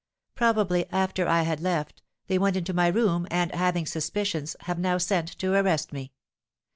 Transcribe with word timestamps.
Probably, 0.33 0.89
after 0.89 1.27
I 1.27 1.43
had 1.43 1.59
left, 1.59 2.01
they 2.25 2.39
went 2.39 2.55
into 2.57 2.73
my 2.73 2.87
room 2.87 3.27
and, 3.29 3.53
having 3.53 3.85
suspicions, 3.85 4.55
have 4.61 4.79
now 4.79 4.97
sent 4.97 5.37
to 5.37 5.53
arrest 5.53 5.93
me. 5.93 6.11